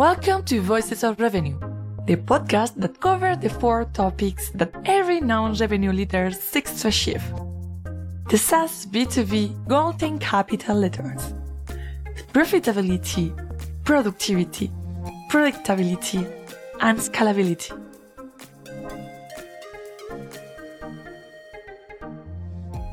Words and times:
Welcome 0.00 0.44
to 0.44 0.62
Voices 0.62 1.04
of 1.04 1.20
Revenue, 1.20 1.60
the 2.06 2.16
podcast 2.16 2.80
that 2.80 2.98
covers 3.02 3.36
the 3.36 3.50
four 3.50 3.84
topics 3.84 4.48
that 4.54 4.74
every 4.86 5.20
non 5.20 5.52
revenue 5.52 5.92
leader 5.92 6.30
seeks 6.30 6.80
to 6.80 6.88
achieve. 6.88 7.22
The 8.30 8.38
SaaS 8.38 8.86
B2B 8.86 9.68
Golden 9.68 10.18
Capital 10.18 10.76
Letters. 10.78 11.34
Profitability, 12.32 13.28
productivity, 13.84 14.70
predictability, 15.28 16.24
and 16.80 16.98
scalability. 16.98 17.70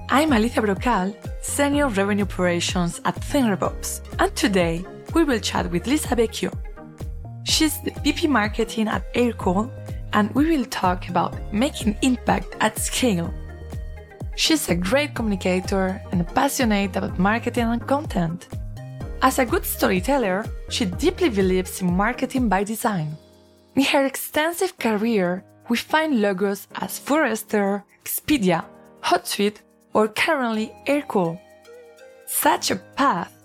I'm 0.10 0.34
Alicia 0.34 0.62
Brocal, 0.62 1.16
Senior 1.42 1.88
Revenue 1.88 2.26
Operations 2.26 3.00
at 3.05 3.16
ThinkRevOps, 3.16 4.02
and 4.20 4.36
today 4.36 4.84
we 5.14 5.24
will 5.24 5.39
chat 5.39 5.71
with 5.71 5.88
Lisa 5.88 6.14
Vecchio. 6.14 6.52
She's 7.48 7.79
the 7.79 7.91
VP 8.04 8.27
Marketing 8.27 8.90
at 8.90 9.12
Aircall, 9.13 9.72
and 10.12 10.30
we 10.35 10.45
will 10.49 10.66
talk 10.66 11.08
about 11.08 11.34
making 11.53 11.98
impact 12.02 12.55
at 12.59 12.77
scale. 12.77 13.34
She's 14.35 14.67
a 14.67 14.76
great 14.76 15.16
communicator 15.16 16.02
and 16.12 16.27
passionate 16.36 16.98
about 16.98 17.17
marketing 17.17 17.63
and 17.63 17.88
content. 17.88 18.49
As 19.22 19.39
a 19.39 19.45
good 19.45 19.66
storyteller, 19.66 20.45
she 20.70 20.86
deeply 20.86 21.30
believes 21.30 21.81
in 21.81 21.95
marketing 21.95 22.49
by 22.49 22.66
design. 22.66 23.16
In 23.75 23.84
her 23.86 24.05
extensive 24.05 24.77
career, 24.77 25.44
we 25.70 25.77
find 25.77 26.22
logos 26.22 26.67
as 26.75 27.00
Forrester, 27.00 27.84
Expedia, 28.03 28.66
Hootsuite, 29.02 29.61
or 29.94 30.09
currently 30.09 30.73
Aircall. 30.86 31.39
Such 32.25 32.72
a 32.72 32.75
path. 32.75 33.37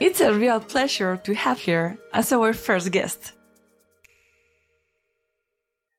It's 0.00 0.22
a 0.22 0.32
real 0.32 0.60
pleasure 0.60 1.18
to 1.24 1.34
have 1.34 1.62
her 1.64 1.98
as 2.14 2.32
our 2.32 2.54
first 2.54 2.90
guest. 2.90 3.32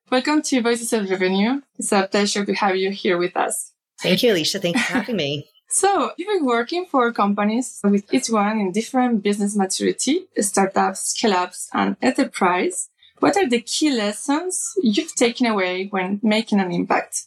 Welcome 0.10 0.42
to 0.42 0.60
Voices 0.64 0.92
of 0.92 1.08
Revenue. 1.08 1.62
It's 1.78 1.92
a 1.92 2.08
pleasure 2.08 2.44
to 2.44 2.54
have 2.56 2.76
you 2.76 2.90
here 2.90 3.20
with 3.20 3.38
us. 3.38 3.74
Thank 4.02 4.24
you, 4.24 4.32
Alicia. 4.32 4.58
Thanks 4.58 4.84
for 4.84 4.94
having 4.94 5.16
me. 5.16 5.48
So 5.74 6.12
you've 6.18 6.28
been 6.28 6.46
working 6.46 6.86
for 6.86 7.14
companies 7.14 7.80
with 7.82 8.14
each 8.14 8.30
one 8.30 8.60
in 8.60 8.74
different 8.74 9.24
business 9.24 9.56
maturity, 9.56 10.28
startups, 10.38 11.12
scale-ups, 11.12 11.70
and 11.72 11.96
enterprise. 12.02 12.90
What 13.20 13.38
are 13.38 13.48
the 13.48 13.62
key 13.62 13.90
lessons 13.90 14.74
you've 14.84 15.16
taken 15.16 15.46
away 15.46 15.88
when 15.88 16.20
making 16.22 16.60
an 16.60 16.74
impact? 16.74 17.24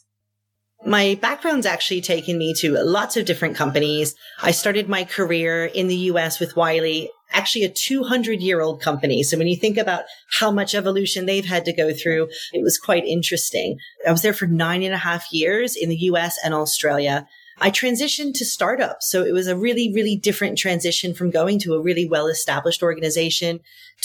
My 0.86 1.18
background's 1.22 1.64
actually 1.64 2.02
taken 2.02 2.36
me 2.36 2.52
to 2.58 2.74
lots 2.74 3.16
of 3.16 3.24
different 3.24 3.56
companies. 3.56 4.14
I 4.42 4.50
started 4.50 4.86
my 4.86 5.04
career 5.04 5.64
in 5.64 5.88
the 5.88 5.96
US 5.96 6.38
with 6.38 6.56
Wiley, 6.56 7.10
actually 7.32 7.64
a 7.64 7.70
200 7.70 8.40
year 8.40 8.60
old 8.60 8.82
company. 8.82 9.22
So 9.22 9.38
when 9.38 9.46
you 9.46 9.56
think 9.56 9.78
about 9.78 10.04
how 10.38 10.50
much 10.50 10.74
evolution 10.74 11.24
they've 11.24 11.44
had 11.44 11.64
to 11.64 11.72
go 11.72 11.94
through, 11.94 12.28
it 12.52 12.62
was 12.62 12.78
quite 12.78 13.06
interesting. 13.06 13.78
I 14.06 14.12
was 14.12 14.20
there 14.20 14.34
for 14.34 14.46
nine 14.46 14.82
and 14.82 14.92
a 14.92 14.98
half 14.98 15.32
years 15.32 15.74
in 15.74 15.88
the 15.88 15.96
US 15.96 16.36
and 16.44 16.52
Australia. 16.52 17.26
I 17.60 17.70
transitioned 17.70 18.34
to 18.34 18.44
startups. 18.44 19.10
So 19.10 19.24
it 19.24 19.32
was 19.32 19.46
a 19.46 19.56
really, 19.56 19.92
really 19.92 20.16
different 20.16 20.58
transition 20.58 21.14
from 21.14 21.30
going 21.30 21.58
to 21.60 21.74
a 21.74 21.80
really 21.80 22.06
well 22.06 22.26
established 22.26 22.82
organization 22.82 23.60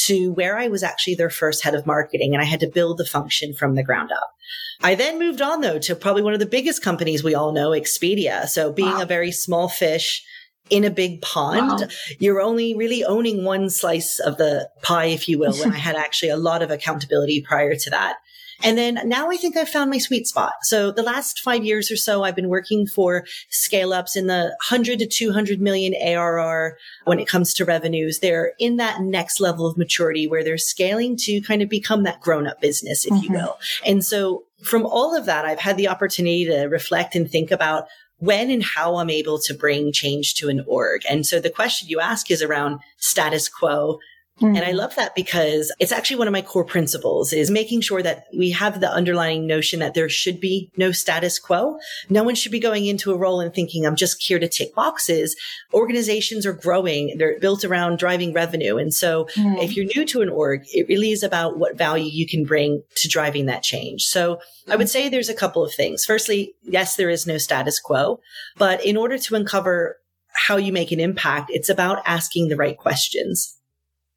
to 0.06 0.32
where 0.34 0.58
I 0.58 0.68
was 0.68 0.84
actually 0.84 1.16
their 1.16 1.30
first 1.30 1.64
head 1.64 1.76
of 1.76 1.86
marketing 1.86 2.34
and 2.34 2.42
I 2.42 2.46
had 2.46 2.60
to 2.62 2.68
build 2.68 2.98
the 2.98 3.06
function 3.06 3.54
from 3.54 3.76
the 3.76 3.84
ground 3.84 4.12
up. 4.12 4.36
I 4.82 4.96
then 4.96 5.20
moved 5.20 5.42
on 5.42 5.62
though 5.62 5.80
to 5.80 5.96
probably 5.96 6.22
one 6.22 6.34
of 6.34 6.40
the 6.40 6.46
biggest 6.46 6.84
companies 6.84 7.24
we 7.24 7.36
all 7.36 7.52
know, 7.52 7.72
Expedia. 7.72 8.48
So 8.48 8.72
being 8.72 8.90
wow. 8.90 9.02
a 9.02 9.06
very 9.06 9.32
small 9.32 9.68
fish 9.68 10.24
in 10.70 10.84
a 10.84 10.90
big 10.90 11.22
pond, 11.22 11.82
wow. 11.82 11.88
you're 12.20 12.42
only 12.42 12.76
really 12.76 13.04
owning 13.04 13.44
one 13.44 13.70
slice 13.70 14.20
of 14.20 14.38
the 14.38 14.70
pie, 14.84 15.06
if 15.06 15.28
you 15.28 15.40
will, 15.40 15.54
when 15.54 15.74
I 15.74 15.78
had 15.80 15.96
actually 15.96 16.30
a 16.30 16.38
lot 16.38 16.62
of 16.62 16.72
accountability 16.72 17.42
prior 17.42 17.76
to 17.76 17.90
that. 17.90 18.18
And 18.64 18.78
then 18.78 19.00
now 19.06 19.30
I 19.30 19.38
think 19.38 19.56
I've 19.56 19.70
found 19.70 19.90
my 19.90 19.98
sweet 19.98 20.28
spot. 20.28 20.54
So 20.64 20.92
the 20.92 21.04
last 21.04 21.40
five 21.40 21.64
years 21.64 21.92
or 21.92 21.96
so, 21.96 22.24
I've 22.24 22.36
been 22.36 22.50
working 22.50 22.88
for 22.88 23.26
scale 23.50 23.94
ups 23.94 24.16
in 24.16 24.28
the 24.28 24.56
100 24.70 25.00
to 25.00 25.08
200 25.08 25.62
million 25.62 25.94
ARR 25.94 26.78
when 27.06 27.20
it 27.20 27.28
comes 27.28 27.54
to 27.56 27.66
revenues. 27.66 28.20
They're 28.20 28.54
in 28.60 28.78
that 28.78 29.02
next 29.02 29.40
level 29.40 29.66
of 29.66 29.78
maturity 29.78 30.28
where 30.28 30.44
they're 30.44 30.58
scaling 30.58 31.18
to 31.18 31.42
kind 31.42 31.62
of 31.62 31.70
become 31.70 32.04
that 32.04 32.22
grown 32.22 32.48
up 32.48 32.62
business, 32.62 33.06
if 33.06 33.14
mm-hmm. 33.14 33.34
you 33.34 33.40
will. 33.40 33.60
And 33.86 34.04
so 34.04 34.44
from 34.62 34.86
all 34.86 35.16
of 35.16 35.26
that, 35.26 35.46
I've 35.46 35.60
had 35.60 35.78
the 35.78 35.88
opportunity 35.88 36.46
to 36.46 36.64
reflect 36.66 37.16
and 37.16 37.30
think 37.30 37.52
about 37.52 37.88
when 38.18 38.52
and 38.52 38.64
how 38.64 38.98
I'm 38.98 39.10
able 39.10 39.40
to 39.40 39.54
bring 39.54 39.92
change 39.92 40.36
to 40.36 40.50
an 40.50 40.64
org. 40.68 41.04
And 41.10 41.26
so 41.26 41.40
the 41.40 41.50
question 41.50 41.88
you 41.88 42.00
ask 42.00 42.30
is 42.30 42.42
around 42.42 42.82
status 42.98 43.48
quo 43.48 44.00
Mm-hmm. 44.42 44.56
And 44.56 44.66
I 44.66 44.72
love 44.72 44.96
that 44.96 45.16
because 45.16 45.72
it's 45.80 45.92
actually 45.92 46.18
one 46.18 46.28
of 46.28 46.32
my 46.32 46.42
core 46.42 46.64
principles 46.64 47.34
is 47.34 47.52
making 47.52 47.82
sure 47.82 48.02
that 48.02 48.26
we 48.36 48.52
have 48.52 48.80
the 48.80 48.92
underlying 48.92 49.46
notion 49.46 49.80
that 49.80 49.94
there 49.94 50.08
should 50.10 50.40
be 50.40 50.72
no 50.78 50.92
status 50.92 51.40
quo. 51.40 51.78
No 52.10 52.24
one 52.24 52.36
should 52.36 52.52
be 52.52 52.60
going 52.60 52.86
into 52.86 53.12
a 53.12 53.18
role 53.18 53.42
and 53.42 53.54
thinking 53.54 53.86
I'm 53.86 53.96
just 53.96 54.22
here 54.24 54.40
to 54.40 54.48
tick 54.48 54.74
boxes. 54.74 55.36
Organizations 55.74 56.46
are 56.46 56.54
growing. 56.54 57.18
They're 57.18 57.40
built 57.40 57.66
around 57.66 58.00
driving 58.00 58.34
revenue. 58.34 58.78
And 58.78 58.94
so 58.94 59.26
mm-hmm. 59.36 59.58
if 59.58 59.76
you're 59.76 59.86
new 59.96 60.06
to 60.06 60.22
an 60.22 60.30
org, 60.30 60.64
it 60.74 60.88
really 60.88 61.12
is 61.12 61.24
about 61.24 61.58
what 61.58 61.78
value 61.78 62.10
you 62.10 62.28
can 62.28 62.46
bring 62.46 62.82
to 62.96 63.08
driving 63.10 63.46
that 63.48 63.64
change. 63.64 64.04
So 64.04 64.36
mm-hmm. 64.36 64.72
I 64.72 64.76
would 64.78 64.90
say 64.90 65.10
there's 65.10 65.30
a 65.30 65.36
couple 65.36 65.64
of 65.64 65.74
things. 65.74 66.06
Firstly, 66.06 66.54
yes, 66.64 66.96
there 66.96 67.10
is 67.10 67.28
no 67.28 67.38
status 67.38 67.80
quo, 67.80 68.20
but 68.58 68.84
in 68.86 68.96
order 68.96 69.18
to 69.18 69.36
uncover 69.36 69.98
how 70.32 70.58
you 70.58 70.72
make 70.72 70.92
an 70.92 71.00
impact, 71.00 71.50
it's 71.52 71.70
about 71.70 72.02
asking 72.06 72.48
the 72.48 72.56
right 72.56 72.78
questions 72.78 73.59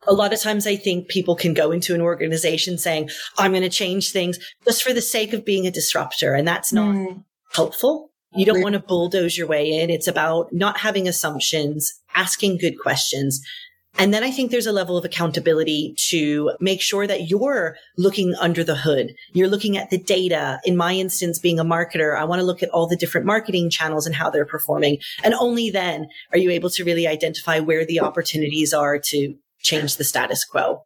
a 0.07 0.13
lot 0.13 0.33
of 0.33 0.41
times 0.41 0.67
I 0.67 0.77
think 0.77 1.09
people 1.09 1.37
can 1.37 1.55
go 1.55 1.71
into 1.71 1.95
an 1.95 2.01
organization 2.01 2.79
saying, 2.79 3.11
I'm 3.39 3.53
going 3.53 3.63
to 3.63 3.69
change 3.69 4.11
things 4.11 4.39
just 4.65 4.83
for 4.83 4.93
the 4.93 5.03
sake 5.03 5.33
of 5.33 5.45
being 5.45 5.67
a 5.67 5.71
disruptor. 5.71 6.35
And 6.35 6.47
that's 6.47 6.73
not 6.73 6.95
mm. 6.95 7.25
helpful. 7.53 8.11
You 8.35 8.47
don't 8.47 8.63
want 8.63 8.75
to 8.75 8.81
bulldoze 8.81 9.37
your 9.37 9.47
way 9.47 9.71
in. 9.71 9.91
It's 9.91 10.09
about 10.09 10.53
not 10.53 10.79
having 10.79 11.07
assumptions, 11.07 11.93
asking 12.15 12.59
good 12.59 12.79
questions. 12.81 13.43
And 13.99 14.15
then 14.15 14.25
I 14.25 14.31
think 14.31 14.51
there's 14.51 14.67
a 14.67 14.73
level 14.73 14.97
of 14.97 15.05
accountability 15.05 15.95
to 16.09 16.53
make 16.59 16.81
sure 16.81 17.07
that 17.07 17.29
you're 17.29 17.77
looking 17.99 18.35
under 18.41 18.65
the 18.65 18.75
hood. 18.75 19.13
You're 19.35 19.49
looking 19.49 19.77
at 19.77 19.91
the 19.91 19.99
data. 19.99 20.61
In 20.65 20.79
my 20.79 20.95
instance, 20.95 21.39
being 21.39 21.61
a 21.61 21.65
marketer, 21.65 22.19
I 22.19 22.25
want 22.25 22.41
to 22.41 22.47
look 22.47 22.63
at 22.63 22.71
all 22.71 22.87
the 22.87 22.97
different 22.97 23.27
marketing 23.27 23.69
channels 23.69 24.07
and 24.07 24.15
how 24.15 24.31
they're 24.31 24.47
performing. 24.47 24.99
And 25.23 25.35
only 25.35 25.69
then 25.69 26.07
are 26.33 26.39
you 26.39 26.51
able 26.51 26.71
to 26.71 26.85
really 26.85 27.07
identify 27.07 27.61
where 27.61 27.85
the 27.85 28.01
opportunities 28.01 28.73
are 28.73 28.99
to 28.99 29.35
change 29.63 29.97
the 29.97 30.05
status 30.05 30.45
quo. 30.45 30.85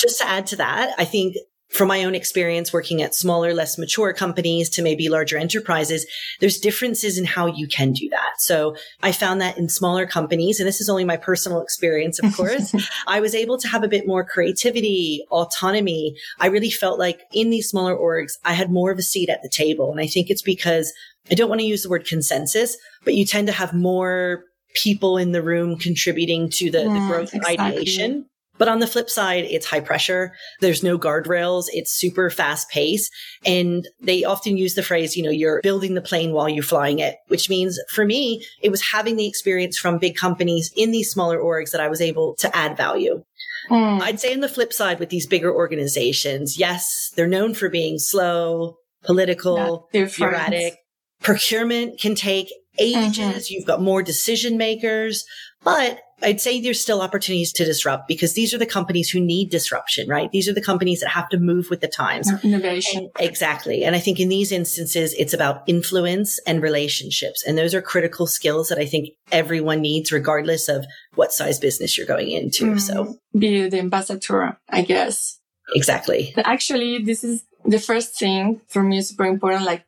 Just 0.00 0.18
to 0.18 0.28
add 0.28 0.46
to 0.48 0.56
that, 0.56 0.94
I 0.98 1.04
think 1.04 1.36
from 1.70 1.86
my 1.86 2.04
own 2.04 2.14
experience 2.14 2.72
working 2.72 3.00
at 3.00 3.14
smaller, 3.14 3.54
less 3.54 3.78
mature 3.78 4.12
companies 4.12 4.68
to 4.70 4.82
maybe 4.82 5.08
larger 5.08 5.38
enterprises, 5.38 6.04
there's 6.40 6.58
differences 6.58 7.16
in 7.16 7.24
how 7.24 7.46
you 7.46 7.68
can 7.68 7.92
do 7.92 8.08
that. 8.08 8.32
So 8.38 8.74
I 9.02 9.12
found 9.12 9.40
that 9.40 9.56
in 9.56 9.68
smaller 9.68 10.04
companies, 10.04 10.58
and 10.58 10.66
this 10.66 10.80
is 10.80 10.88
only 10.88 11.04
my 11.04 11.16
personal 11.16 11.62
experience, 11.62 12.18
of 12.18 12.34
course, 12.34 12.74
I 13.06 13.20
was 13.20 13.36
able 13.36 13.56
to 13.58 13.68
have 13.68 13.84
a 13.84 13.88
bit 13.88 14.06
more 14.06 14.24
creativity, 14.24 15.24
autonomy. 15.30 16.16
I 16.40 16.48
really 16.48 16.70
felt 16.70 16.98
like 16.98 17.20
in 17.32 17.50
these 17.50 17.68
smaller 17.68 17.96
orgs, 17.96 18.32
I 18.44 18.52
had 18.52 18.70
more 18.70 18.90
of 18.90 18.98
a 18.98 19.02
seat 19.02 19.28
at 19.28 19.42
the 19.42 19.48
table. 19.48 19.92
And 19.92 20.00
I 20.00 20.08
think 20.08 20.28
it's 20.28 20.42
because 20.42 20.92
I 21.30 21.34
don't 21.34 21.48
want 21.48 21.60
to 21.60 21.66
use 21.66 21.84
the 21.84 21.90
word 21.90 22.04
consensus, 22.04 22.76
but 23.04 23.14
you 23.14 23.24
tend 23.24 23.46
to 23.46 23.52
have 23.52 23.72
more 23.72 24.44
people 24.74 25.18
in 25.18 25.32
the 25.32 25.42
room 25.42 25.76
contributing 25.76 26.50
to 26.50 26.70
the, 26.70 26.84
the 26.84 27.06
growth 27.08 27.34
exactly. 27.34 27.58
ideation. 27.58 28.26
But 28.60 28.68
on 28.68 28.80
the 28.80 28.86
flip 28.86 29.08
side, 29.08 29.44
it's 29.48 29.64
high 29.64 29.80
pressure. 29.80 30.34
There's 30.60 30.82
no 30.82 30.98
guardrails. 30.98 31.64
It's 31.72 31.94
super 31.94 32.28
fast 32.28 32.68
pace. 32.68 33.08
And 33.46 33.88
they 34.02 34.22
often 34.22 34.58
use 34.58 34.74
the 34.74 34.82
phrase, 34.82 35.16
you 35.16 35.22
know, 35.22 35.30
you're 35.30 35.62
building 35.62 35.94
the 35.94 36.02
plane 36.02 36.32
while 36.32 36.46
you're 36.46 36.62
flying 36.62 36.98
it, 36.98 37.16
which 37.28 37.48
means 37.48 37.80
for 37.88 38.04
me, 38.04 38.44
it 38.60 38.68
was 38.68 38.82
having 38.82 39.16
the 39.16 39.26
experience 39.26 39.78
from 39.78 39.96
big 39.96 40.14
companies 40.14 40.70
in 40.76 40.90
these 40.90 41.10
smaller 41.10 41.38
orgs 41.38 41.70
that 41.70 41.80
I 41.80 41.88
was 41.88 42.02
able 42.02 42.34
to 42.34 42.54
add 42.54 42.76
value. 42.76 43.24
Mm. 43.70 44.02
I'd 44.02 44.20
say 44.20 44.34
on 44.34 44.40
the 44.40 44.48
flip 44.48 44.74
side 44.74 45.00
with 45.00 45.08
these 45.08 45.26
bigger 45.26 45.54
organizations, 45.54 46.58
yes, 46.58 47.12
they're 47.16 47.26
known 47.26 47.54
for 47.54 47.70
being 47.70 47.98
slow, 47.98 48.76
political, 49.04 49.88
erratic. 49.94 50.76
Procurement 51.22 51.98
can 51.98 52.14
take 52.14 52.52
ages. 52.80 53.18
Mm-hmm. 53.18 53.54
You've 53.54 53.66
got 53.66 53.80
more 53.80 54.02
decision 54.02 54.56
makers, 54.56 55.24
but 55.62 56.00
I'd 56.22 56.40
say 56.40 56.60
there's 56.60 56.80
still 56.80 57.00
opportunities 57.00 57.52
to 57.54 57.64
disrupt 57.64 58.06
because 58.06 58.34
these 58.34 58.52
are 58.52 58.58
the 58.58 58.66
companies 58.66 59.08
who 59.08 59.20
need 59.20 59.50
disruption, 59.50 60.08
right? 60.08 60.30
These 60.30 60.48
are 60.48 60.52
the 60.52 60.60
companies 60.60 61.00
that 61.00 61.08
have 61.08 61.28
to 61.30 61.38
move 61.38 61.70
with 61.70 61.80
the 61.80 61.88
times. 61.88 62.30
Innovation. 62.44 63.10
And 63.18 63.26
exactly. 63.26 63.84
And 63.84 63.96
I 63.96 64.00
think 64.00 64.20
in 64.20 64.28
these 64.28 64.52
instances, 64.52 65.14
it's 65.18 65.32
about 65.32 65.62
influence 65.66 66.38
and 66.46 66.62
relationships. 66.62 67.42
And 67.46 67.56
those 67.56 67.74
are 67.74 67.80
critical 67.80 68.26
skills 68.26 68.68
that 68.68 68.78
I 68.78 68.84
think 68.84 69.10
everyone 69.32 69.80
needs, 69.80 70.12
regardless 70.12 70.68
of 70.68 70.84
what 71.14 71.32
size 71.32 71.58
business 71.58 71.96
you're 71.96 72.06
going 72.06 72.30
into. 72.30 72.66
Mm-hmm. 72.66 72.78
So 72.78 73.16
be 73.36 73.68
the 73.68 73.78
ambassador, 73.78 74.58
I 74.68 74.82
guess. 74.82 75.38
Exactly. 75.74 76.34
Actually, 76.36 76.98
this 76.98 77.24
is 77.24 77.44
the 77.64 77.78
first 77.78 78.18
thing 78.18 78.60
for 78.68 78.82
me 78.82 78.98
is 78.98 79.08
super 79.08 79.24
important. 79.24 79.64
Like 79.64 79.84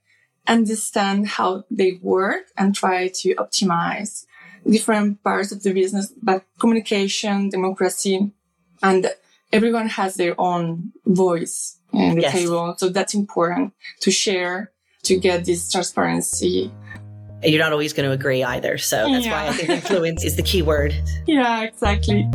understand 0.46 1.28
how 1.28 1.64
they 1.70 1.98
work 2.02 2.46
and 2.56 2.74
try 2.74 3.08
to 3.08 3.34
optimize 3.36 4.26
different 4.68 5.22
parts 5.22 5.52
of 5.52 5.62
the 5.62 5.72
business, 5.72 6.12
but 6.22 6.44
communication, 6.58 7.48
democracy, 7.48 8.32
and 8.82 9.10
everyone 9.52 9.88
has 9.88 10.16
their 10.16 10.40
own 10.40 10.92
voice 11.06 11.78
in 11.92 12.16
the 12.16 12.22
yes. 12.22 12.32
table. 12.32 12.74
So 12.78 12.88
that's 12.88 13.14
important 13.14 13.74
to 14.00 14.10
share 14.10 14.72
to 15.04 15.18
get 15.18 15.44
this 15.44 15.70
transparency. 15.70 16.72
You're 17.42 17.60
not 17.60 17.72
always 17.72 17.92
going 17.92 18.08
to 18.08 18.12
agree 18.12 18.44
either. 18.44 18.78
So 18.78 19.10
that's 19.10 19.26
yeah. 19.26 19.32
why 19.32 19.48
I 19.48 19.52
think 19.52 19.68
influence 19.82 20.24
is 20.24 20.36
the 20.36 20.42
key 20.42 20.62
word. 20.62 20.94
Yeah, 21.26 21.62
exactly. 21.62 22.28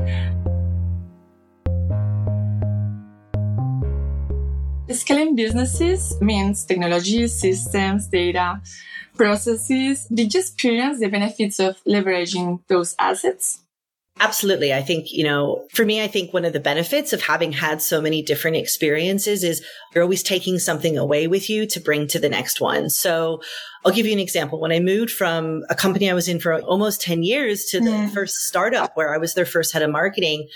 Scaling 4.90 5.36
businesses 5.36 6.20
means 6.22 6.64
technology, 6.64 7.28
systems, 7.28 8.08
data, 8.08 8.62
processes. 9.16 10.08
Did 10.14 10.34
you 10.34 10.40
experience 10.40 11.00
the 11.00 11.10
benefits 11.10 11.60
of 11.60 11.84
leveraging 11.84 12.62
those 12.68 12.96
assets? 12.98 13.64
Absolutely. 14.20 14.74
I 14.74 14.82
think, 14.82 15.12
you 15.12 15.24
know, 15.24 15.68
for 15.72 15.86
me, 15.86 16.02
I 16.02 16.08
think 16.08 16.34
one 16.34 16.46
of 16.46 16.54
the 16.54 16.60
benefits 16.60 17.14
of 17.14 17.22
having 17.22 17.52
had 17.52 17.82
so 17.82 18.02
many 18.02 18.22
different 18.22 18.58
experiences 18.58 19.44
is 19.44 19.64
you're 19.94 20.04
always 20.04 20.24
taking 20.24 20.58
something 20.58 20.98
away 20.98 21.28
with 21.28 21.50
you 21.50 21.68
to 21.68 21.80
bring 21.80 22.08
to 22.08 22.20
the 22.20 22.30
next 22.30 22.60
one. 22.60 22.90
So 22.90 23.42
I'll 23.86 23.92
give 23.92 24.08
you 24.08 24.14
an 24.14 24.20
example. 24.20 24.60
When 24.60 24.72
I 24.72 24.80
moved 24.80 25.12
from 25.12 25.64
a 25.70 25.76
company 25.76 26.10
I 26.10 26.14
was 26.14 26.28
in 26.28 26.40
for 26.40 26.60
almost 26.62 27.02
10 27.02 27.22
years 27.24 27.66
to 27.66 27.80
the 27.80 27.92
mm. 27.92 28.10
first 28.12 28.36
startup 28.48 28.96
where 28.96 29.14
I 29.14 29.18
was 29.18 29.34
their 29.36 29.46
first 29.46 29.74
head 29.74 29.84
of 29.84 29.92
marketing, 29.92 30.48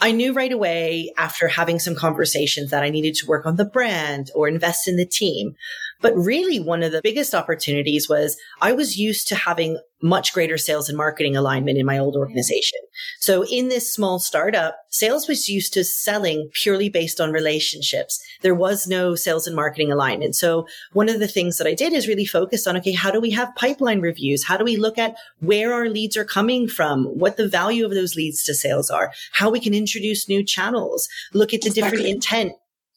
I 0.00 0.12
knew 0.12 0.32
right 0.32 0.52
away 0.52 1.12
after 1.16 1.48
having 1.48 1.78
some 1.78 1.94
conversations 1.94 2.70
that 2.70 2.82
I 2.82 2.90
needed 2.90 3.14
to 3.16 3.26
work 3.26 3.46
on 3.46 3.56
the 3.56 3.64
brand 3.64 4.30
or 4.34 4.48
invest 4.48 4.86
in 4.86 4.96
the 4.96 5.06
team. 5.06 5.56
But 6.00 6.14
really 6.14 6.60
one 6.60 6.82
of 6.82 6.92
the 6.92 7.00
biggest 7.02 7.34
opportunities 7.34 8.08
was 8.08 8.36
I 8.60 8.72
was 8.72 8.98
used 8.98 9.28
to 9.28 9.34
having 9.34 9.78
much 10.00 10.32
greater 10.32 10.56
sales 10.56 10.88
and 10.88 10.96
marketing 10.96 11.36
alignment 11.36 11.76
in 11.76 11.84
my 11.84 11.98
old 11.98 12.14
mm-hmm. 12.14 12.20
organization. 12.20 12.78
So 13.18 13.44
in 13.46 13.68
this 13.68 13.92
small 13.92 14.20
startup, 14.20 14.76
sales 14.90 15.26
was 15.26 15.48
used 15.48 15.72
to 15.74 15.82
selling 15.82 16.50
purely 16.54 16.88
based 16.88 17.20
on 17.20 17.32
relationships. 17.32 18.22
There 18.42 18.54
was 18.54 18.86
no 18.86 19.16
sales 19.16 19.46
and 19.46 19.56
marketing 19.56 19.90
alignment. 19.90 20.36
So 20.36 20.66
one 20.92 21.08
of 21.08 21.18
the 21.18 21.28
things 21.28 21.58
that 21.58 21.66
I 21.66 21.74
did 21.74 21.92
is 21.92 22.06
really 22.06 22.26
focus 22.26 22.66
on, 22.66 22.76
okay, 22.76 22.92
how 22.92 23.10
do 23.10 23.20
we 23.20 23.30
have 23.32 23.54
pipeline 23.56 24.00
reviews? 24.00 24.44
How 24.44 24.56
do 24.56 24.64
we 24.64 24.76
look 24.76 24.98
at 24.98 25.16
where 25.40 25.72
our 25.72 25.88
leads 25.88 26.16
are 26.16 26.24
coming 26.24 26.68
from? 26.68 27.06
What 27.06 27.36
the 27.36 27.48
value 27.48 27.84
of 27.84 27.92
those 27.92 28.14
leads 28.14 28.44
to 28.44 28.54
sales 28.54 28.90
are? 28.90 29.12
How 29.32 29.50
we 29.50 29.60
can 29.60 29.74
introduce 29.74 30.28
new 30.28 30.44
channels? 30.44 31.08
Look 31.34 31.52
at 31.52 31.62
the 31.62 31.70
different 31.70 32.06
intent 32.06 32.52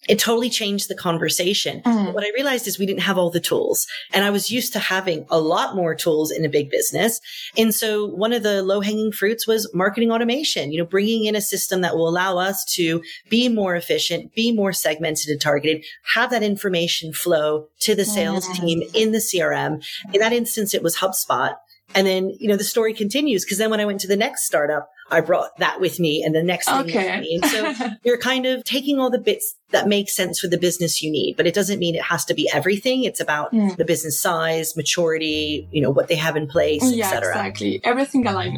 it 0.08 0.18
totally 0.18 0.50
changed 0.50 0.90
the 0.90 0.96
conversation. 0.96 1.82
Mm. 1.84 2.14
What 2.14 2.24
I 2.24 2.32
realized 2.34 2.68
is 2.68 2.80
we 2.80 2.88
didn't 2.88 3.02
have 3.02 3.18
all 3.18 3.30
the 3.30 3.40
tools 3.40 3.86
and 4.14 4.26
I 4.26 4.32
was 4.32 4.50
used 4.50 4.74
to 4.74 4.80
having 4.80 5.26
a 5.30 5.40
lot 5.40 5.76
more 5.76 5.94
tools 5.94 6.32
in 6.32 6.44
a 6.44 6.50
big 6.50 6.72
business. 6.72 7.22
And 7.56 7.74
so 7.74 8.08
one 8.08 8.34
of 8.34 8.42
the 8.42 8.64
low 8.64 8.82
hanging 8.82 9.12
fruits 9.12 9.46
was 9.46 9.72
marketing 9.74 10.12
automation, 10.12 10.72
you 10.72 10.80
know, 10.80 10.86
bringing 10.86 11.26
in 11.26 11.36
a 11.36 11.42
system 11.42 11.82
that 11.82 11.96
will 11.96 12.10
allow 12.10 12.38
us 12.38 12.66
to 12.74 13.04
be 13.30 13.48
more 13.48 13.76
efficient, 13.76 14.34
be 14.34 14.52
more 14.52 14.74
segmented 14.74 15.30
and 15.30 15.40
targeted, 15.40 15.86
have 16.14 16.32
that 16.32 16.44
information 16.44 17.14
flow 17.14 17.68
to 17.80 17.94
the 17.94 18.06
sales 18.06 18.48
mm. 18.48 18.56
team 18.56 18.84
in 18.96 19.12
the 19.12 19.20
CRM. 19.20 19.86
In 20.14 20.20
that 20.20 20.34
instance, 20.34 20.74
it 20.74 20.82
was 20.82 20.98
HubSpot. 20.98 21.56
And 21.94 22.08
then, 22.08 22.32
you 22.40 22.48
know, 22.48 22.56
the 22.56 22.64
story 22.64 22.94
continues 22.94 23.44
because 23.46 23.58
then 23.58 23.70
when 23.70 23.80
I 23.82 23.86
went 23.86 24.00
to 24.02 24.08
the 24.08 24.16
next 24.16 24.46
startup, 24.46 24.90
I 25.12 25.22
brought 25.22 25.58
that 25.58 25.82
with 25.82 26.00
me 26.00 26.24
and 26.24 26.34
the 26.34 26.42
next 26.42 26.68
thing 26.68 26.80
okay. 26.90 27.12
with 27.12 27.22
me. 27.22 27.40
And 27.42 27.46
so 27.52 27.90
you're 28.04 28.18
kind 28.18 28.46
of 28.46 28.64
taking 28.64 29.00
all 29.00 29.10
the 29.10 29.20
bits 29.20 29.56
that 29.72 29.88
make 29.88 30.10
sense 30.10 30.40
for 30.40 30.48
the 30.48 30.58
business 30.58 31.02
you 31.02 31.12
need, 31.12 31.36
but 31.36 31.46
it 31.46 31.54
doesn't 31.54 31.80
mean 31.80 31.96
it 31.96 32.04
has 32.04 32.24
to 32.26 32.34
be 32.34 32.50
everything. 32.54 33.04
It's 33.04 33.20
about 33.20 33.52
the 33.52 33.86
business 33.86 34.20
size, 34.20 34.76
maturity, 34.78 35.68
you 35.72 35.82
know, 35.82 35.92
what 35.92 36.08
they 36.08 36.16
have 36.16 36.36
in 36.36 36.48
place, 36.48 36.92
yeah, 36.92 37.06
etc. 37.06 37.30
Exactly. 37.30 37.82
Everything 37.84 38.26
aligned. 38.26 38.58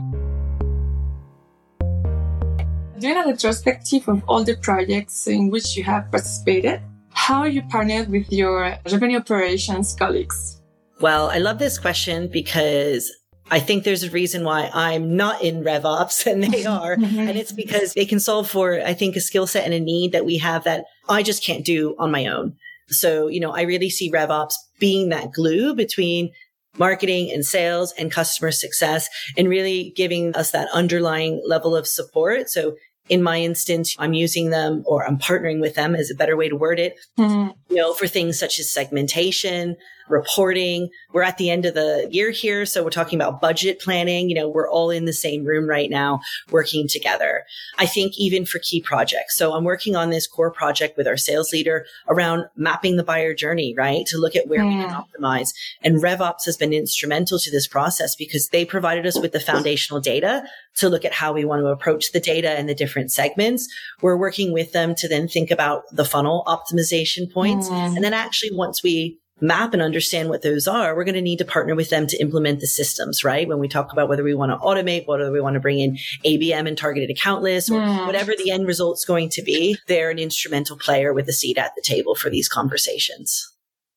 Doing 2.99 3.17
a 3.17 3.25
retrospective 3.27 4.07
of 4.07 4.23
all 4.27 4.43
the 4.43 4.55
projects 4.55 5.27
in 5.27 5.49
which 5.49 5.75
you 5.75 5.83
have 5.83 6.09
participated, 6.09 6.81
how 7.09 7.43
you 7.43 7.61
partnered 7.63 8.09
with 8.09 8.31
your 8.31 8.77
revenue 8.89 9.17
operations 9.17 9.93
colleagues? 9.93 10.61
Well, 11.01 11.29
I 11.29 11.39
love 11.39 11.59
this 11.59 11.77
question 11.77 12.27
because 12.27 13.11
I 13.51 13.59
think 13.59 13.83
there's 13.83 14.03
a 14.03 14.09
reason 14.09 14.43
why 14.43 14.69
I'm 14.73 15.15
not 15.15 15.41
in 15.41 15.63
RevOps 15.63 16.25
and 16.25 16.43
they 16.43 16.65
are. 16.65 16.93
and 16.93 17.37
it's 17.37 17.51
because 17.51 17.93
they 17.93 18.05
can 18.05 18.19
solve 18.19 18.49
for, 18.49 18.81
I 18.81 18.93
think, 18.93 19.15
a 19.15 19.21
skill 19.21 19.47
set 19.47 19.65
and 19.65 19.73
a 19.73 19.79
need 19.79 20.11
that 20.13 20.25
we 20.25 20.37
have 20.37 20.63
that 20.63 20.85
I 21.09 21.23
just 21.23 21.43
can't 21.43 21.65
do 21.65 21.95
on 21.99 22.11
my 22.11 22.27
own. 22.27 22.55
So, 22.89 23.27
you 23.27 23.39
know, 23.39 23.51
I 23.51 23.61
really 23.61 23.89
see 23.89 24.11
RevOps 24.11 24.53
being 24.79 25.09
that 25.09 25.31
glue 25.31 25.75
between 25.75 26.31
marketing 26.77 27.31
and 27.31 27.45
sales 27.45 27.93
and 27.97 28.11
customer 28.11 28.51
success 28.51 29.07
and 29.37 29.47
really 29.47 29.93
giving 29.95 30.35
us 30.35 30.51
that 30.51 30.69
underlying 30.73 31.41
level 31.45 31.75
of 31.75 31.87
support. 31.87 32.49
So 32.49 32.75
in 33.09 33.21
my 33.21 33.39
instance, 33.41 33.95
I'm 33.99 34.13
using 34.13 34.49
them 34.49 34.83
or 34.85 35.05
I'm 35.05 35.17
partnering 35.17 35.59
with 35.59 35.75
them 35.75 35.95
is 35.95 36.09
a 36.09 36.15
better 36.15 36.37
way 36.37 36.49
to 36.49 36.55
word 36.55 36.79
it, 36.79 36.95
mm-hmm. 37.19 37.51
you 37.69 37.75
know, 37.75 37.93
for 37.93 38.07
things 38.07 38.39
such 38.39 38.59
as 38.59 38.71
segmentation, 38.71 39.75
reporting. 40.09 40.89
We're 41.11 41.23
at 41.23 41.37
the 41.37 41.49
end 41.49 41.65
of 41.65 41.73
the 41.73 42.07
year 42.11 42.31
here. 42.31 42.65
So 42.65 42.83
we're 42.83 42.89
talking 42.89 43.19
about 43.19 43.41
budget 43.41 43.79
planning. 43.79 44.29
You 44.29 44.35
know, 44.35 44.49
we're 44.49 44.69
all 44.69 44.89
in 44.89 45.05
the 45.05 45.13
same 45.13 45.45
room 45.45 45.67
right 45.67 45.89
now 45.89 46.21
working 46.51 46.87
together. 46.87 47.43
I 47.77 47.85
think 47.85 48.13
even 48.17 48.45
for 48.45 48.59
key 48.59 48.81
projects. 48.81 49.37
So 49.37 49.53
I'm 49.53 49.63
working 49.63 49.95
on 49.95 50.09
this 50.09 50.27
core 50.27 50.51
project 50.51 50.97
with 50.97 51.07
our 51.07 51.17
sales 51.17 51.51
leader 51.51 51.85
around 52.07 52.45
mapping 52.55 52.97
the 52.97 53.03
buyer 53.03 53.33
journey, 53.33 53.73
right? 53.77 54.05
To 54.07 54.17
look 54.17 54.35
at 54.35 54.47
where 54.47 54.65
we 54.65 54.71
can 54.71 54.89
optimize. 54.89 55.49
And 55.81 56.01
RevOps 56.01 56.45
has 56.45 56.57
been 56.57 56.73
instrumental 56.73 57.39
to 57.39 57.51
this 57.51 57.67
process 57.67 58.15
because 58.15 58.49
they 58.49 58.65
provided 58.65 59.05
us 59.05 59.19
with 59.19 59.31
the 59.31 59.39
foundational 59.39 60.01
data 60.01 60.43
to 60.75 60.89
look 60.89 61.05
at 61.05 61.13
how 61.13 61.33
we 61.33 61.45
want 61.45 61.61
to 61.61 61.67
approach 61.67 62.11
the 62.11 62.19
data 62.19 62.51
and 62.51 62.67
the 62.67 62.75
different 62.75 63.11
segments. 63.11 63.67
We're 64.01 64.17
working 64.17 64.53
with 64.53 64.71
them 64.71 64.95
to 64.95 65.07
then 65.07 65.27
think 65.27 65.51
about 65.51 65.83
the 65.91 66.05
funnel 66.05 66.43
optimization 66.47 67.31
points. 67.31 67.69
Mm. 67.69 67.95
And 67.95 68.03
then 68.03 68.13
actually 68.13 68.55
once 68.55 68.83
we 68.83 69.19
map 69.43 69.73
and 69.73 69.81
understand 69.81 70.29
what 70.29 70.41
those 70.41 70.67
are, 70.67 70.95
we're 70.95 71.03
going 71.03 71.13
to 71.15 71.21
need 71.21 71.37
to 71.37 71.45
partner 71.45 71.75
with 71.75 71.89
them 71.89 72.07
to 72.07 72.17
implement 72.17 72.61
the 72.61 72.67
systems, 72.67 73.23
right? 73.23 73.47
When 73.47 73.59
we 73.59 73.67
talk 73.67 73.91
about 73.91 74.09
whether 74.09 74.23
we 74.23 74.33
want 74.33 74.51
to 74.51 74.57
automate, 74.57 75.05
whether 75.05 75.31
we 75.31 75.41
want 75.41 75.55
to 75.55 75.59
bring 75.59 75.79
in 75.79 75.97
ABM 76.25 76.67
and 76.67 76.77
targeted 76.77 77.09
account 77.09 77.43
lists, 77.43 77.69
or 77.69 77.81
mm. 77.81 78.07
whatever 78.07 78.33
the 78.37 78.49
end 78.49 78.65
result's 78.65 79.05
going 79.05 79.29
to 79.29 79.41
be, 79.41 79.77
they're 79.87 80.09
an 80.09 80.19
instrumental 80.19 80.77
player 80.77 81.13
with 81.13 81.27
a 81.27 81.33
seat 81.33 81.57
at 81.57 81.75
the 81.75 81.81
table 81.81 82.15
for 82.15 82.29
these 82.29 82.47
conversations. 82.47 83.49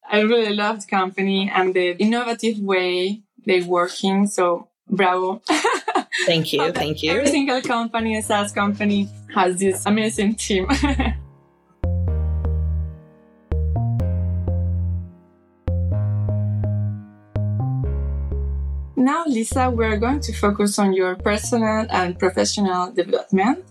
I 0.08 0.20
really 0.20 0.54
love 0.54 0.82
the 0.82 0.87
company 0.87 1.50
and 1.52 1.75
the 1.75 1.96
innovative 1.96 2.58
way 2.58 3.22
they're 3.44 3.64
working. 3.64 4.26
So 4.26 4.69
bravo. 4.88 5.42
thank 6.26 6.52
you. 6.52 6.72
Thank 6.72 7.02
you. 7.02 7.12
Every 7.12 7.26
single 7.26 7.60
company, 7.62 8.16
a 8.16 8.22
SaaS 8.22 8.52
company 8.52 9.08
has 9.34 9.58
this 9.58 9.84
amazing 9.87 10.37
team. 10.37 10.69
Now, 19.16 19.25
Lisa, 19.25 19.70
we're 19.70 19.96
going 19.96 20.20
to 20.20 20.32
focus 20.35 20.78
on 20.78 20.92
your 20.92 21.16
personal 21.16 21.87
and 21.88 22.18
professional 22.18 22.92
development. 22.92 23.64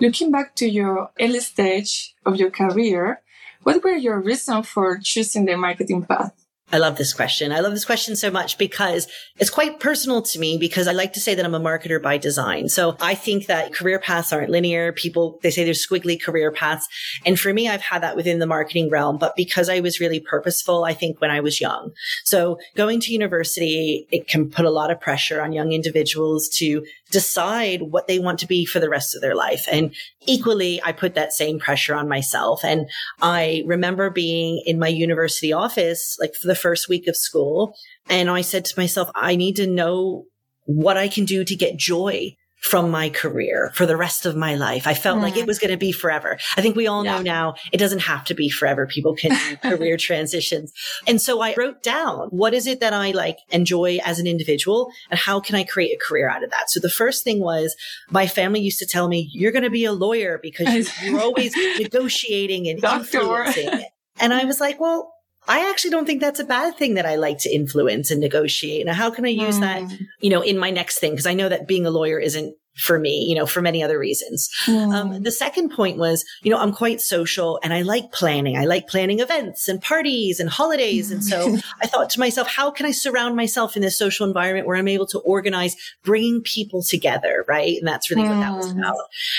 Looking 0.00 0.30
back 0.30 0.54
to 0.62 0.68
your 0.70 1.10
early 1.18 1.40
stage 1.40 2.14
of 2.24 2.36
your 2.36 2.50
career, 2.50 3.20
what 3.64 3.82
were 3.82 3.98
your 3.98 4.20
reasons 4.20 4.68
for 4.68 5.00
choosing 5.02 5.44
the 5.44 5.56
marketing 5.56 6.06
path? 6.06 6.41
I 6.72 6.78
love 6.78 6.96
this 6.96 7.12
question. 7.12 7.52
I 7.52 7.60
love 7.60 7.72
this 7.72 7.84
question 7.84 8.16
so 8.16 8.30
much 8.30 8.56
because 8.56 9.06
it's 9.36 9.50
quite 9.50 9.78
personal 9.78 10.22
to 10.22 10.38
me 10.38 10.56
because 10.56 10.88
I 10.88 10.92
like 10.92 11.12
to 11.12 11.20
say 11.20 11.34
that 11.34 11.44
I'm 11.44 11.54
a 11.54 11.60
marketer 11.60 12.02
by 12.02 12.16
design. 12.16 12.70
So 12.70 12.96
I 12.98 13.14
think 13.14 13.46
that 13.46 13.74
career 13.74 13.98
paths 13.98 14.32
aren't 14.32 14.50
linear. 14.50 14.90
People, 14.92 15.38
they 15.42 15.50
say 15.50 15.64
there's 15.64 15.86
squiggly 15.86 16.20
career 16.20 16.50
paths. 16.50 16.88
And 17.26 17.38
for 17.38 17.52
me, 17.52 17.68
I've 17.68 17.82
had 17.82 18.02
that 18.02 18.16
within 18.16 18.38
the 18.38 18.46
marketing 18.46 18.88
realm, 18.88 19.18
but 19.18 19.36
because 19.36 19.68
I 19.68 19.80
was 19.80 20.00
really 20.00 20.18
purposeful, 20.18 20.84
I 20.84 20.94
think 20.94 21.20
when 21.20 21.30
I 21.30 21.40
was 21.40 21.60
young. 21.60 21.92
So 22.24 22.58
going 22.74 23.00
to 23.00 23.12
university, 23.12 24.06
it 24.10 24.26
can 24.26 24.50
put 24.50 24.64
a 24.64 24.70
lot 24.70 24.90
of 24.90 24.98
pressure 24.98 25.42
on 25.42 25.52
young 25.52 25.72
individuals 25.72 26.48
to 26.54 26.84
decide 27.12 27.82
what 27.82 28.08
they 28.08 28.18
want 28.18 28.40
to 28.40 28.46
be 28.46 28.64
for 28.64 28.80
the 28.80 28.88
rest 28.88 29.14
of 29.14 29.20
their 29.20 29.36
life. 29.36 29.68
And 29.70 29.94
equally, 30.26 30.82
I 30.82 30.90
put 30.90 31.14
that 31.14 31.32
same 31.32 31.60
pressure 31.60 31.94
on 31.94 32.08
myself. 32.08 32.64
And 32.64 32.88
I 33.20 33.62
remember 33.66 34.10
being 34.10 34.60
in 34.66 34.80
my 34.80 34.88
university 34.88 35.52
office, 35.52 36.16
like 36.18 36.34
for 36.34 36.48
the 36.48 36.56
first 36.56 36.88
week 36.88 37.06
of 37.06 37.16
school. 37.16 37.74
And 38.08 38.28
I 38.28 38.40
said 38.40 38.64
to 38.64 38.80
myself, 38.80 39.10
I 39.14 39.36
need 39.36 39.56
to 39.56 39.66
know 39.66 40.24
what 40.64 40.96
I 40.96 41.06
can 41.06 41.24
do 41.24 41.44
to 41.44 41.54
get 41.54 41.76
joy 41.76 42.36
from 42.62 42.90
my 42.90 43.10
career 43.10 43.72
for 43.74 43.86
the 43.86 43.96
rest 43.96 44.24
of 44.24 44.36
my 44.36 44.54
life. 44.54 44.86
I 44.86 44.94
felt 44.94 45.18
mm. 45.18 45.22
like 45.22 45.36
it 45.36 45.44
mm. 45.44 45.48
was 45.48 45.58
going 45.58 45.72
to 45.72 45.76
be 45.76 45.90
forever. 45.90 46.38
I 46.56 46.62
think 46.62 46.76
we 46.76 46.86
all 46.86 47.04
yeah. 47.04 47.16
know 47.16 47.22
now 47.22 47.54
it 47.72 47.78
doesn't 47.78 48.00
have 48.00 48.24
to 48.26 48.34
be 48.34 48.48
forever. 48.48 48.86
People 48.86 49.16
can 49.16 49.32
do 49.32 49.56
career 49.76 49.96
transitions. 49.96 50.72
And 51.06 51.20
so 51.20 51.40
I 51.40 51.54
wrote 51.58 51.82
down 51.82 52.28
what 52.28 52.54
is 52.54 52.68
it 52.68 52.78
that 52.78 52.92
I 52.92 53.10
like 53.10 53.38
enjoy 53.50 53.98
as 54.04 54.20
an 54.20 54.28
individual 54.28 54.92
and 55.10 55.18
how 55.18 55.40
can 55.40 55.56
I 55.56 55.64
create 55.64 55.92
a 55.92 55.98
career 56.06 56.30
out 56.30 56.44
of 56.44 56.50
that? 56.50 56.70
So 56.70 56.78
the 56.78 56.88
first 56.88 57.24
thing 57.24 57.40
was 57.40 57.74
my 58.10 58.28
family 58.28 58.60
used 58.60 58.78
to 58.78 58.86
tell 58.86 59.08
me, 59.08 59.28
you're 59.32 59.52
going 59.52 59.64
to 59.64 59.70
be 59.70 59.84
a 59.84 59.92
lawyer 59.92 60.38
because 60.40 60.88
you're 61.02 61.20
always 61.20 61.54
negotiating 61.78 62.68
and 62.68 62.80
Doctor. 62.80 63.18
influencing. 63.18 63.86
And 64.20 64.32
I 64.32 64.44
was 64.44 64.60
like, 64.60 64.78
well, 64.78 65.12
I 65.48 65.68
actually 65.70 65.90
don't 65.90 66.06
think 66.06 66.20
that's 66.20 66.40
a 66.40 66.44
bad 66.44 66.76
thing 66.76 66.94
that 66.94 67.06
I 67.06 67.16
like 67.16 67.38
to 67.38 67.52
influence 67.52 68.10
and 68.10 68.20
negotiate. 68.20 68.86
Now, 68.86 68.94
how 68.94 69.10
can 69.10 69.24
I 69.24 69.30
use 69.30 69.56
mm. 69.56 69.60
that, 69.60 69.98
you 70.20 70.30
know, 70.30 70.40
in 70.40 70.56
my 70.56 70.70
next 70.70 70.98
thing? 70.98 71.16
Cause 71.16 71.26
I 71.26 71.34
know 71.34 71.48
that 71.48 71.66
being 71.66 71.84
a 71.84 71.90
lawyer 71.90 72.18
isn't 72.18 72.54
for 72.76 72.98
me, 72.98 73.24
you 73.28 73.34
know, 73.34 73.46
for 73.46 73.60
many 73.60 73.82
other 73.82 73.98
reasons. 73.98 74.48
Mm. 74.66 74.94
Um, 74.94 75.22
the 75.22 75.30
second 75.30 75.70
point 75.70 75.98
was, 75.98 76.24
you 76.42 76.50
know, 76.50 76.58
I'm 76.58 76.72
quite 76.72 77.00
social 77.00 77.60
and 77.62 77.72
I 77.72 77.82
like 77.82 78.12
planning. 78.12 78.56
I 78.56 78.64
like 78.64 78.88
planning 78.88 79.20
events 79.20 79.68
and 79.68 79.80
parties 79.80 80.40
and 80.40 80.48
holidays. 80.48 81.10
And 81.10 81.22
so 81.22 81.58
I 81.82 81.86
thought 81.86 82.08
to 82.10 82.20
myself, 82.20 82.48
how 82.48 82.70
can 82.70 82.86
I 82.86 82.92
surround 82.92 83.36
myself 83.36 83.76
in 83.76 83.82
this 83.82 83.98
social 83.98 84.26
environment 84.26 84.66
where 84.66 84.76
I'm 84.76 84.88
able 84.88 85.06
to 85.08 85.18
organize 85.20 85.76
bringing 86.02 86.40
people 86.40 86.82
together? 86.82 87.44
Right. 87.46 87.76
And 87.76 87.86
that's 87.86 88.10
really 88.10 88.22
mm. 88.22 88.30
what 88.30 88.40
that 88.40 88.56
was 88.56 88.72
mm. 88.72 88.78
about. 88.78 88.96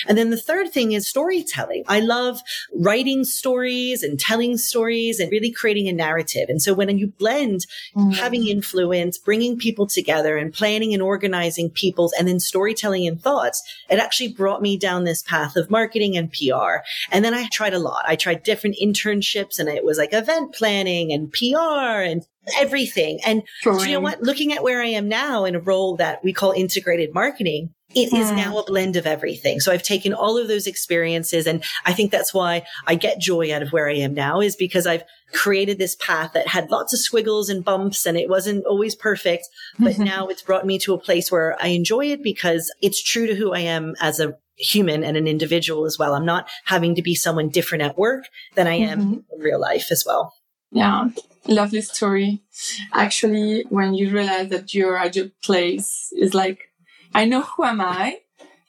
And 0.07 0.17
then 0.17 0.29
the 0.29 0.37
third 0.37 0.71
thing 0.71 0.91
is 0.91 1.07
storytelling. 1.07 1.83
I 1.87 2.01
love 2.01 2.39
writing 2.75 3.23
stories 3.23 4.03
and 4.03 4.19
telling 4.19 4.57
stories 4.57 5.19
and 5.19 5.31
really 5.31 5.51
creating 5.51 5.87
a 5.87 5.93
narrative. 5.93 6.49
And 6.49 6.61
so 6.61 6.73
when 6.73 6.95
you 6.97 7.07
blend 7.07 7.65
mm. 7.95 8.13
having 8.13 8.47
influence, 8.47 9.17
bringing 9.17 9.57
people 9.57 9.87
together 9.87 10.37
and 10.37 10.53
planning 10.53 10.93
and 10.93 11.01
organizing 11.01 11.71
people's 11.71 12.13
and 12.13 12.27
then 12.27 12.39
storytelling 12.39 13.07
and 13.07 13.22
thoughts, 13.23 13.61
it 13.89 13.99
actually 13.99 14.33
brought 14.33 14.61
me 14.61 14.77
down 14.77 15.03
this 15.03 15.23
path 15.23 15.55
of 15.55 15.69
marketing 15.69 16.17
and 16.17 16.31
PR. 16.31 16.83
And 17.11 17.23
then 17.23 17.33
I 17.33 17.47
tried 17.51 17.73
a 17.73 17.79
lot. 17.79 18.03
I 18.07 18.15
tried 18.15 18.43
different 18.43 18.77
internships 18.81 19.59
and 19.59 19.69
it 19.69 19.83
was 19.83 19.97
like 19.97 20.13
event 20.13 20.53
planning 20.53 21.11
and 21.11 21.31
PR 21.31 22.01
and 22.01 22.25
everything. 22.57 23.19
And 23.25 23.43
you 23.63 23.91
know 23.93 23.99
what? 23.99 24.21
Looking 24.21 24.53
at 24.53 24.63
where 24.63 24.81
I 24.81 24.87
am 24.87 25.07
now 25.07 25.45
in 25.45 25.55
a 25.55 25.59
role 25.59 25.95
that 25.97 26.23
we 26.23 26.33
call 26.33 26.51
integrated 26.51 27.13
marketing, 27.13 27.73
it 27.95 28.11
is 28.13 28.29
hmm. 28.29 28.35
now 28.35 28.57
a 28.57 28.65
blend 28.65 28.95
of 28.95 29.05
everything. 29.05 29.59
So 29.59 29.71
I've 29.71 29.83
taken 29.83 30.13
all 30.13 30.37
of 30.37 30.47
those 30.47 30.67
experiences. 30.67 31.47
And 31.47 31.63
I 31.85 31.93
think 31.93 32.11
that's 32.11 32.33
why 32.33 32.65
I 32.87 32.95
get 32.95 33.19
joy 33.19 33.53
out 33.53 33.61
of 33.61 33.71
where 33.71 33.87
I 33.87 33.95
am 33.95 34.13
now 34.13 34.41
is 34.41 34.55
because 34.55 34.87
I've 34.87 35.03
created 35.33 35.77
this 35.77 35.95
path 35.95 36.33
that 36.33 36.47
had 36.47 36.71
lots 36.71 36.93
of 36.93 36.99
squiggles 36.99 37.49
and 37.49 37.65
bumps 37.65 38.05
and 38.05 38.17
it 38.17 38.29
wasn't 38.29 38.65
always 38.65 38.95
perfect. 38.95 39.47
But 39.79 39.93
mm-hmm. 39.93 40.03
now 40.03 40.27
it's 40.27 40.41
brought 40.41 40.65
me 40.65 40.79
to 40.79 40.93
a 40.93 40.99
place 40.99 41.31
where 41.31 41.57
I 41.61 41.67
enjoy 41.67 42.11
it 42.11 42.23
because 42.23 42.73
it's 42.81 43.01
true 43.01 43.27
to 43.27 43.35
who 43.35 43.53
I 43.53 43.59
am 43.59 43.95
as 43.99 44.19
a 44.19 44.37
human 44.55 45.03
and 45.03 45.17
an 45.17 45.27
individual 45.27 45.85
as 45.85 45.97
well. 45.97 46.13
I'm 46.13 46.25
not 46.25 46.47
having 46.65 46.95
to 46.95 47.01
be 47.01 47.15
someone 47.15 47.49
different 47.49 47.83
at 47.83 47.97
work 47.97 48.25
than 48.55 48.67
I 48.67 48.75
am 48.75 48.99
mm-hmm. 49.01 49.13
in 49.13 49.39
real 49.39 49.59
life 49.59 49.91
as 49.91 50.03
well. 50.05 50.33
Yeah. 50.71 51.09
Lovely 51.47 51.81
story. 51.81 52.41
Actually, 52.93 53.65
when 53.69 53.93
you 53.93 54.11
realize 54.11 54.49
that 54.49 54.73
you're 54.73 54.97
at 54.97 55.15
your 55.15 55.29
place 55.43 56.09
is 56.15 56.33
like 56.33 56.69
I 57.13 57.25
know 57.25 57.41
who 57.41 57.63
am 57.63 57.81
I 57.81 58.19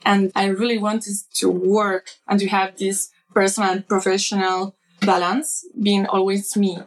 and 0.04 0.32
I 0.34 0.46
really 0.46 0.78
wanted 0.78 1.14
to 1.34 1.48
work 1.48 2.10
and 2.28 2.38
to 2.40 2.48
have 2.48 2.76
this 2.76 3.10
personal 3.32 3.70
and 3.70 3.88
professional 3.88 4.76
balance 5.04 5.66
being 5.80 6.06
always 6.06 6.56
me. 6.56 6.78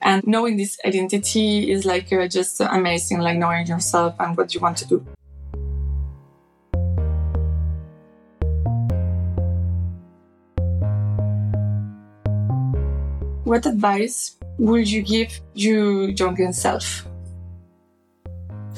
And 0.00 0.26
knowing 0.26 0.56
this 0.56 0.78
identity 0.84 1.70
is 1.70 1.84
like 1.84 2.12
uh, 2.12 2.28
just 2.28 2.60
amazing, 2.60 3.20
like 3.20 3.38
knowing 3.38 3.66
yourself 3.66 4.14
and 4.20 4.36
what 4.36 4.54
you 4.54 4.60
want 4.60 4.76
to 4.78 4.86
do. 4.86 5.06
What 13.44 13.64
advice 13.64 14.36
would 14.58 14.90
you 14.90 15.02
give 15.02 15.40
your 15.54 16.10
younger 16.10 16.52
self? 16.52 17.06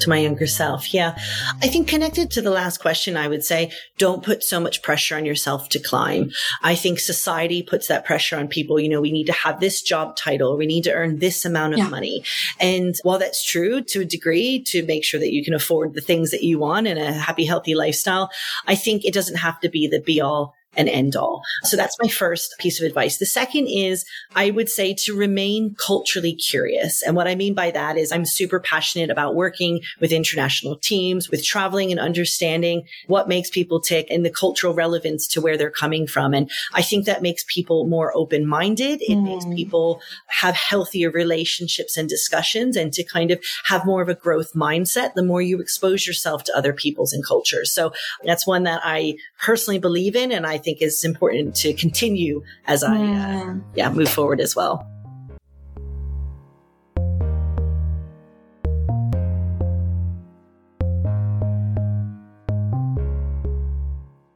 To 0.01 0.09
my 0.09 0.17
younger 0.17 0.47
self. 0.47 0.93
Yeah. 0.93 1.17
I 1.61 1.67
think 1.67 1.87
connected 1.87 2.31
to 2.31 2.41
the 2.41 2.49
last 2.49 2.79
question, 2.79 3.17
I 3.17 3.27
would 3.27 3.43
say 3.43 3.71
don't 3.97 4.23
put 4.23 4.43
so 4.43 4.59
much 4.59 4.81
pressure 4.81 5.15
on 5.15 5.25
yourself 5.25 5.69
to 5.69 5.79
climb. 5.79 6.31
I 6.63 6.75
think 6.75 6.99
society 6.99 7.63
puts 7.63 7.87
that 7.87 8.05
pressure 8.05 8.37
on 8.37 8.47
people. 8.47 8.79
You 8.79 8.89
know, 8.89 9.01
we 9.01 9.11
need 9.11 9.27
to 9.27 9.33
have 9.33 9.59
this 9.59 9.81
job 9.81 10.15
title. 10.15 10.57
We 10.57 10.65
need 10.65 10.83
to 10.83 10.93
earn 10.93 11.19
this 11.19 11.45
amount 11.45 11.73
of 11.73 11.79
yeah. 11.79 11.89
money. 11.89 12.23
And 12.59 12.95
while 13.03 13.19
that's 13.19 13.43
true 13.43 13.81
to 13.81 14.01
a 14.01 14.05
degree 14.05 14.61
to 14.63 14.85
make 14.85 15.03
sure 15.03 15.19
that 15.19 15.33
you 15.33 15.43
can 15.43 15.53
afford 15.53 15.93
the 15.93 16.01
things 16.01 16.31
that 16.31 16.43
you 16.43 16.59
want 16.59 16.87
and 16.87 16.99
a 16.99 17.11
happy, 17.11 17.45
healthy 17.45 17.75
lifestyle, 17.75 18.29
I 18.67 18.75
think 18.75 19.05
it 19.05 19.13
doesn't 19.13 19.37
have 19.37 19.59
to 19.61 19.69
be 19.69 19.87
the 19.87 19.99
be 19.99 20.21
all 20.21 20.55
an 20.79 20.87
end 20.87 21.15
all. 21.15 21.43
So 21.63 21.75
that's 21.75 21.97
my 22.01 22.07
first 22.07 22.55
piece 22.57 22.81
of 22.81 22.87
advice. 22.87 23.17
The 23.17 23.25
second 23.25 23.67
is 23.67 24.05
I 24.35 24.49
would 24.49 24.69
say 24.69 24.95
to 24.99 25.15
remain 25.15 25.75
culturally 25.75 26.33
curious. 26.33 27.03
And 27.03 27.15
what 27.15 27.27
I 27.27 27.35
mean 27.35 27.53
by 27.53 27.69
that 27.71 27.97
is 27.97 28.11
I'm 28.11 28.25
super 28.25 28.59
passionate 28.59 29.09
about 29.09 29.35
working 29.35 29.81
with 29.99 30.13
international 30.13 30.77
teams, 30.77 31.29
with 31.29 31.45
traveling 31.45 31.91
and 31.91 31.99
understanding 31.99 32.83
what 33.07 33.27
makes 33.27 33.49
people 33.49 33.81
tick 33.81 34.07
and 34.09 34.25
the 34.25 34.29
cultural 34.29 34.73
relevance 34.73 35.27
to 35.27 35.41
where 35.41 35.57
they're 35.57 35.69
coming 35.69 36.07
from. 36.07 36.33
And 36.33 36.49
I 36.73 36.81
think 36.81 37.05
that 37.05 37.21
makes 37.21 37.43
people 37.47 37.85
more 37.85 38.15
open 38.15 38.47
minded. 38.47 39.01
It 39.01 39.17
mm. 39.17 39.23
makes 39.23 39.45
people 39.53 40.01
have 40.27 40.55
healthier 40.55 41.11
relationships 41.11 41.97
and 41.97 42.07
discussions 42.07 42.77
and 42.77 42.93
to 42.93 43.03
kind 43.03 43.31
of 43.31 43.43
have 43.65 43.85
more 43.85 44.01
of 44.01 44.07
a 44.07 44.15
growth 44.15 44.53
mindset 44.53 45.13
the 45.15 45.23
more 45.23 45.41
you 45.41 45.59
expose 45.59 46.07
yourself 46.07 46.45
to 46.45 46.55
other 46.55 46.71
peoples 46.71 47.11
and 47.11 47.25
cultures. 47.25 47.71
So 47.71 47.91
that's 48.23 48.47
one 48.47 48.63
that 48.63 48.79
I 48.83 49.15
personally 49.41 49.79
believe 49.79 50.15
in. 50.15 50.31
And 50.31 50.45
I 50.45 50.57
think 50.57 50.68
is 50.81 51.03
important 51.03 51.55
to 51.57 51.73
continue 51.73 52.43
as 52.67 52.83
I, 52.83 52.97
uh, 52.97 53.55
yeah, 53.75 53.89
move 53.91 54.09
forward 54.09 54.39
as 54.39 54.55
well. 54.55 54.85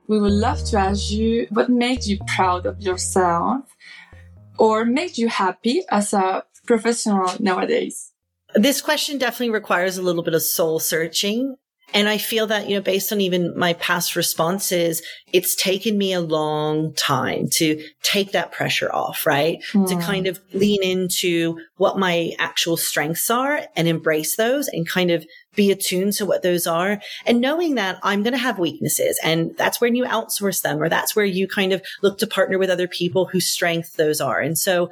We 0.07 0.19
would 0.19 0.33
love 0.33 0.63
to 0.65 0.77
ask 0.77 1.11
you 1.11 1.47
what 1.49 1.69
made 1.69 2.05
you 2.05 2.19
proud 2.27 2.65
of 2.65 2.79
yourself 2.81 3.65
or 4.57 4.85
made 4.85 5.17
you 5.17 5.27
happy 5.27 5.83
as 5.89 6.13
a 6.13 6.43
professional 6.65 7.31
nowadays? 7.39 8.11
This 8.55 8.81
question 8.81 9.17
definitely 9.17 9.49
requires 9.49 9.97
a 9.97 10.01
little 10.01 10.23
bit 10.23 10.35
of 10.35 10.43
soul 10.43 10.79
searching. 10.79 11.55
And 11.93 12.09
I 12.09 12.17
feel 12.17 12.47
that, 12.47 12.67
you 12.67 12.75
know, 12.75 12.81
based 12.81 13.11
on 13.11 13.21
even 13.21 13.57
my 13.57 13.73
past 13.73 14.15
responses, 14.15 15.01
it's 15.31 15.55
taken 15.55 15.97
me 15.97 16.13
a 16.13 16.21
long 16.21 16.93
time 16.93 17.47
to 17.53 17.83
take 18.01 18.31
that 18.31 18.51
pressure 18.51 18.93
off, 18.93 19.25
right? 19.25 19.63
Mm. 19.71 19.87
To 19.87 19.95
kind 19.97 20.27
of 20.27 20.39
lean 20.53 20.83
into 20.83 21.59
what 21.77 21.97
my 21.99 22.31
actual 22.39 22.77
strengths 22.77 23.29
are 23.29 23.61
and 23.75 23.87
embrace 23.87 24.35
those 24.35 24.67
and 24.67 24.87
kind 24.87 25.11
of 25.11 25.25
be 25.55 25.71
attuned 25.71 26.13
to 26.13 26.25
what 26.25 26.41
those 26.41 26.65
are 26.65 26.99
and 27.25 27.39
knowing 27.39 27.75
that 27.75 27.99
I'm 28.01 28.23
going 28.23 28.33
to 28.33 28.39
have 28.39 28.57
weaknesses 28.57 29.19
and 29.23 29.55
that's 29.55 29.79
when 29.79 29.95
you 29.95 30.05
outsource 30.05 30.61
them 30.61 30.81
or 30.81 30.89
that's 30.89 31.15
where 31.15 31.25
you 31.25 31.47
kind 31.47 31.73
of 31.73 31.83
look 32.01 32.17
to 32.19 32.27
partner 32.27 32.57
with 32.57 32.71
other 32.71 32.87
people 32.87 33.25
whose 33.25 33.47
strength 33.47 33.95
those 33.95 34.19
are. 34.19 34.39
And 34.39 34.57
so 34.57 34.89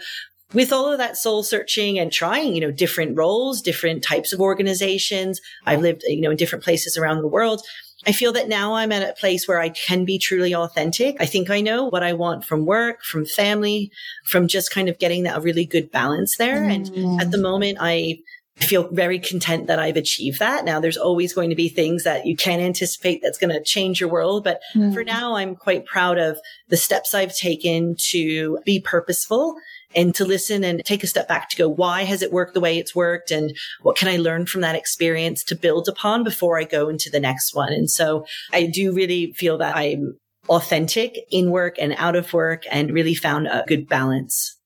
with 0.53 0.73
all 0.73 0.91
of 0.91 0.97
that 0.97 1.17
soul 1.17 1.43
searching 1.43 1.97
and 1.99 2.11
trying, 2.11 2.53
you 2.55 2.61
know, 2.61 2.71
different 2.71 3.17
roles, 3.17 3.61
different 3.61 4.03
types 4.03 4.33
of 4.33 4.41
organizations, 4.41 5.39
I've 5.65 5.81
lived, 5.81 6.03
you 6.07 6.21
know, 6.21 6.31
in 6.31 6.37
different 6.37 6.63
places 6.63 6.97
around 6.97 7.21
the 7.21 7.27
world. 7.27 7.61
I 8.07 8.11
feel 8.11 8.33
that 8.33 8.49
now 8.49 8.73
I'm 8.73 8.91
at 8.91 9.07
a 9.07 9.13
place 9.13 9.47
where 9.47 9.59
I 9.59 9.69
can 9.69 10.05
be 10.05 10.17
truly 10.17 10.55
authentic. 10.55 11.17
I 11.19 11.25
think 11.27 11.49
I 11.49 11.61
know 11.61 11.85
what 11.85 12.01
I 12.01 12.13
want 12.13 12.43
from 12.43 12.65
work, 12.65 13.03
from 13.03 13.25
family, 13.25 13.91
from 14.25 14.47
just 14.47 14.71
kind 14.71 14.89
of 14.89 14.97
getting 14.97 15.23
that 15.23 15.41
really 15.43 15.65
good 15.65 15.91
balance 15.91 16.37
there. 16.37 16.61
Mm. 16.61 16.97
And 16.97 17.21
at 17.21 17.29
the 17.29 17.37
moment, 17.37 17.77
I 17.79 18.17
feel 18.55 18.87
very 18.89 19.19
content 19.19 19.67
that 19.67 19.79
I've 19.79 19.97
achieved 19.97 20.39
that. 20.39 20.65
Now 20.65 20.79
there's 20.79 20.97
always 20.97 21.33
going 21.33 21.49
to 21.49 21.55
be 21.55 21.69
things 21.69 22.03
that 22.03 22.25
you 22.25 22.35
can't 22.35 22.61
anticipate 22.61 23.21
that's 23.21 23.37
going 23.37 23.53
to 23.53 23.63
change 23.63 23.99
your 23.99 24.09
world. 24.09 24.43
But 24.43 24.61
mm. 24.75 24.93
for 24.93 25.03
now, 25.03 25.35
I'm 25.35 25.55
quite 25.55 25.85
proud 25.85 26.17
of 26.17 26.39
the 26.69 26.77
steps 26.77 27.13
I've 27.13 27.35
taken 27.35 27.95
to 28.09 28.59
be 28.65 28.79
purposeful 28.79 29.55
and 29.95 30.13
to 30.15 30.25
listen 30.25 30.63
and 30.63 30.83
take 30.85 31.03
a 31.03 31.07
step 31.07 31.27
back 31.27 31.49
to 31.49 31.57
go, 31.57 31.69
why 31.69 32.03
has 32.03 32.21
it 32.21 32.31
worked 32.31 32.53
the 32.53 32.59
way 32.59 32.77
it's 32.77 32.95
worked? 32.95 33.31
And 33.31 33.55
what 33.81 33.97
can 33.97 34.07
I 34.07 34.17
learn 34.17 34.45
from 34.45 34.61
that 34.61 34.75
experience 34.75 35.43
to 35.45 35.55
build 35.55 35.87
upon 35.87 36.23
before 36.23 36.59
I 36.59 36.63
go 36.63 36.89
into 36.89 37.09
the 37.09 37.19
next 37.19 37.55
one? 37.55 37.73
And 37.73 37.89
so 37.89 38.25
I 38.51 38.65
do 38.65 38.93
really 38.93 39.33
feel 39.33 39.57
that 39.57 39.75
I'm 39.75 40.17
authentic 40.49 41.17
in 41.29 41.51
work 41.51 41.75
and 41.79 41.93
out 41.97 42.15
of 42.15 42.33
work 42.33 42.63
and 42.71 42.91
really 42.91 43.15
found 43.15 43.47
a 43.47 43.63
good 43.67 43.87
balance. 43.87 44.57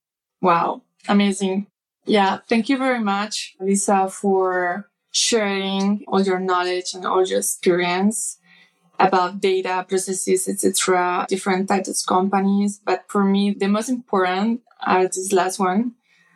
Wow. 0.41 0.81
Amazing. 1.07 1.67
Yeah. 2.05 2.39
Thank 2.47 2.69
you 2.69 2.77
very 2.77 2.99
much, 2.99 3.55
Lisa, 3.59 4.09
for 4.09 4.89
sharing 5.11 6.03
all 6.07 6.21
your 6.21 6.39
knowledge 6.39 6.93
and 6.93 7.05
all 7.05 7.25
your 7.25 7.39
experience 7.39 8.37
about 8.99 9.41
data 9.41 9.85
processes, 9.87 10.47
etc., 10.47 11.25
different 11.29 11.67
types 11.67 11.89
of 11.89 12.07
companies. 12.07 12.79
But 12.83 13.05
for 13.07 13.23
me, 13.23 13.51
the 13.51 13.67
most 13.67 13.89
important 13.89 14.61
are 14.85 15.03
this 15.03 15.31
last 15.31 15.59
one 15.59 15.93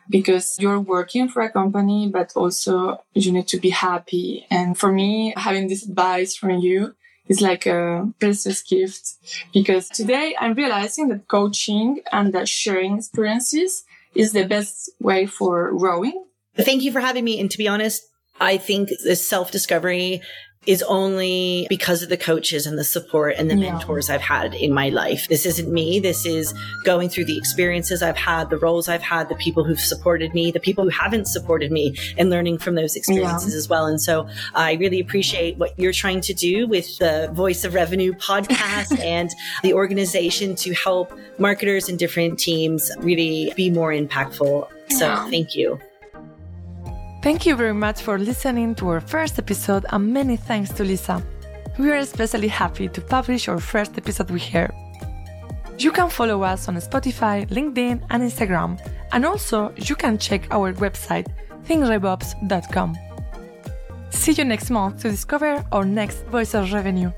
because 0.08 0.56
you're 0.58 0.80
working 0.80 1.28
for 1.28 1.42
a 1.42 1.50
company, 1.50 2.08
but 2.12 2.32
also 2.34 3.02
you 3.14 3.32
need 3.32 3.46
to 3.48 3.58
be 3.58 3.70
happy. 3.70 4.46
And 4.50 4.76
for 4.76 4.92
me, 4.92 5.32
having 5.36 5.68
this 5.68 5.86
advice 5.86 6.34
from 6.34 6.58
you 6.58 6.94
is 7.28 7.40
like 7.40 7.64
a 7.66 8.12
precious 8.18 8.60
gift 8.62 9.14
because 9.54 9.88
today 9.88 10.34
I'm 10.38 10.54
realizing 10.54 11.08
that 11.08 11.28
coaching 11.28 12.00
and 12.10 12.32
that 12.34 12.48
sharing 12.48 12.98
experiences 12.98 13.84
is 14.14 14.32
the 14.32 14.44
best 14.44 14.90
way 15.00 15.26
for 15.26 15.72
growing. 15.72 16.24
Thank 16.56 16.82
you 16.82 16.90
for 16.90 17.00
having 17.00 17.24
me. 17.24 17.38
And 17.38 17.48
to 17.50 17.58
be 17.58 17.68
honest, 17.68 18.02
I 18.40 18.56
think 18.56 18.88
this 19.04 19.26
self 19.26 19.52
discovery 19.52 20.22
is 20.66 20.82
only 20.82 21.66
because 21.70 22.02
of 22.02 22.10
the 22.10 22.18
coaches 22.18 22.66
and 22.66 22.78
the 22.78 22.84
support 22.84 23.34
and 23.38 23.50
the 23.50 23.54
yeah. 23.54 23.72
mentors 23.72 24.10
I've 24.10 24.20
had 24.20 24.54
in 24.54 24.74
my 24.74 24.90
life. 24.90 25.26
This 25.28 25.46
isn't 25.46 25.72
me. 25.72 26.00
This 26.00 26.26
is 26.26 26.52
going 26.84 27.08
through 27.08 27.24
the 27.24 27.38
experiences 27.38 28.02
I've 28.02 28.18
had, 28.18 28.50
the 28.50 28.58
roles 28.58 28.86
I've 28.86 29.00
had, 29.00 29.30
the 29.30 29.36
people 29.36 29.64
who've 29.64 29.80
supported 29.80 30.34
me, 30.34 30.50
the 30.50 30.60
people 30.60 30.84
who 30.84 30.90
haven't 30.90 31.28
supported 31.28 31.72
me 31.72 31.96
and 32.18 32.28
learning 32.28 32.58
from 32.58 32.74
those 32.74 32.94
experiences 32.94 33.54
yeah. 33.54 33.58
as 33.58 33.68
well. 33.70 33.86
And 33.86 33.98
so 33.98 34.28
I 34.54 34.74
really 34.74 35.00
appreciate 35.00 35.56
what 35.56 35.78
you're 35.78 35.94
trying 35.94 36.20
to 36.22 36.34
do 36.34 36.66
with 36.66 36.98
the 36.98 37.30
Voice 37.32 37.64
of 37.64 37.72
Revenue 37.72 38.12
podcast 38.12 38.98
and 39.02 39.30
the 39.62 39.72
organization 39.72 40.54
to 40.56 40.74
help 40.74 41.18
marketers 41.38 41.88
and 41.88 41.98
different 41.98 42.38
teams 42.38 42.90
really 42.98 43.50
be 43.56 43.70
more 43.70 43.92
impactful. 43.92 44.68
So 44.90 45.06
yeah. 45.06 45.30
thank 45.30 45.54
you. 45.54 45.80
Thank 47.22 47.44
you 47.44 47.54
very 47.54 47.74
much 47.74 48.00
for 48.00 48.18
listening 48.18 48.74
to 48.76 48.88
our 48.88 49.00
first 49.00 49.38
episode, 49.38 49.84
and 49.90 50.10
many 50.12 50.36
thanks 50.36 50.70
to 50.70 50.84
Lisa. 50.84 51.22
We 51.78 51.90
are 51.90 51.96
especially 51.96 52.48
happy 52.48 52.88
to 52.88 53.00
publish 53.02 53.46
our 53.46 53.60
first 53.60 53.98
episode 53.98 54.30
with 54.30 54.44
her. 54.44 54.70
You 55.78 55.92
can 55.92 56.08
follow 56.08 56.42
us 56.42 56.66
on 56.66 56.76
Spotify, 56.76 57.46
LinkedIn, 57.48 58.02
and 58.08 58.22
Instagram, 58.22 58.80
and 59.12 59.26
also 59.26 59.72
you 59.76 59.96
can 59.96 60.16
check 60.16 60.46
our 60.50 60.72
website, 60.72 61.26
thinkrevops.com. 61.66 62.96
See 64.10 64.32
you 64.32 64.44
next 64.44 64.70
month 64.70 65.02
to 65.02 65.10
discover 65.10 65.62
our 65.72 65.84
next 65.84 66.24
Voice 66.26 66.54
of 66.54 66.72
Revenue. 66.72 67.12